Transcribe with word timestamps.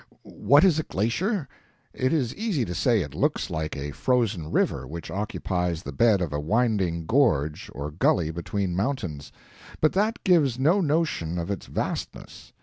What 0.23 0.63
is 0.63 0.79
a 0.79 0.83
glacier? 0.83 1.47
It 1.93 2.11
is 2.11 2.33
easy 2.33 2.65
to 2.65 2.73
say 2.73 3.01
it 3.01 3.13
looks 3.13 3.51
like 3.51 3.77
a 3.77 3.91
frozen 3.91 4.49
river 4.51 4.87
which 4.87 5.11
occupies 5.11 5.83
the 5.83 5.91
bed 5.91 6.21
of 6.21 6.33
a 6.33 6.39
winding 6.39 7.05
gorge 7.05 7.69
or 7.75 7.91
gully 7.91 8.31
between 8.31 8.75
mountains. 8.75 9.31
But 9.79 9.93
that 9.93 10.23
gives 10.23 10.57
no 10.57 10.81
notion 10.81 11.37
of 11.37 11.51
its 11.51 11.67
vastness. 11.67 12.51